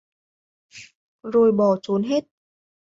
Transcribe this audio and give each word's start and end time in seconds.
Rồi 1.23 1.51
bỏ 1.51 1.77
trốn 1.81 2.03
hết 2.03 2.23